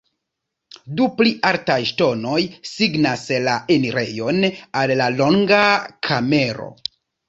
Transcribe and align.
Du 1.01 1.07
pli 1.19 1.33
altaj 1.49 1.75
ŝtonoj 1.91 2.39
signas 2.71 3.29
la 3.51 3.61
enirejon 3.79 4.51
al 4.83 4.99
la 5.05 5.15
longa 5.23 5.65
kamero. 6.13 6.73